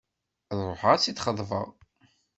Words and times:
Ad 0.51 0.59
ruḥeɣ 0.67 0.89
ad 0.91 0.99
tt-id-xeḍbeɣ. 0.99 1.67